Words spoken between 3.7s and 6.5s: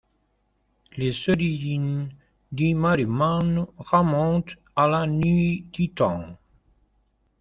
remonte à la nuit des temps.